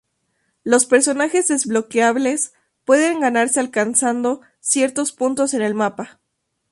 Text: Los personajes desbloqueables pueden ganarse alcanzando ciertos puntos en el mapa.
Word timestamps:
Los 0.63 0.87
personajes 0.87 1.49
desbloqueables 1.49 2.53
pueden 2.85 3.19
ganarse 3.19 3.59
alcanzando 3.59 4.41
ciertos 4.59 5.11
puntos 5.11 5.53
en 5.53 5.61
el 5.61 5.75
mapa. 5.75 6.19